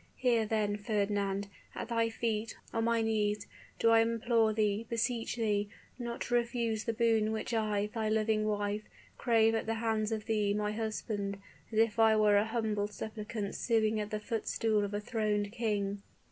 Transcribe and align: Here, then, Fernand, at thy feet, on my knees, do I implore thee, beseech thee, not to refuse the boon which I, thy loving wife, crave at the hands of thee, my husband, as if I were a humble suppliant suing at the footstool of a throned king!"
Here, 0.15 0.47
then, 0.47 0.77
Fernand, 0.77 1.47
at 1.75 1.89
thy 1.89 2.09
feet, 2.09 2.57
on 2.73 2.85
my 2.85 3.03
knees, 3.03 3.45
do 3.77 3.91
I 3.91 3.99
implore 3.99 4.51
thee, 4.51 4.87
beseech 4.89 5.35
thee, 5.35 5.69
not 5.99 6.21
to 6.21 6.33
refuse 6.33 6.85
the 6.85 6.91
boon 6.93 7.31
which 7.31 7.53
I, 7.53 7.85
thy 7.85 8.09
loving 8.09 8.47
wife, 8.47 8.81
crave 9.19 9.53
at 9.53 9.67
the 9.67 9.75
hands 9.75 10.11
of 10.11 10.25
thee, 10.25 10.55
my 10.55 10.71
husband, 10.71 11.37
as 11.71 11.77
if 11.77 11.99
I 11.99 12.15
were 12.15 12.35
a 12.37 12.45
humble 12.45 12.87
suppliant 12.87 13.53
suing 13.53 13.99
at 13.99 14.09
the 14.09 14.19
footstool 14.19 14.83
of 14.83 14.95
a 14.95 14.99
throned 14.99 15.51
king!" 15.51 16.01